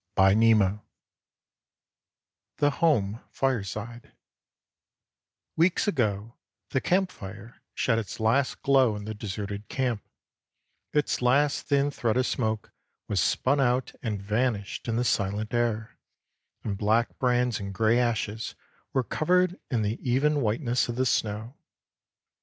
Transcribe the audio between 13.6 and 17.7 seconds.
out and vanished in the silent air, and black brands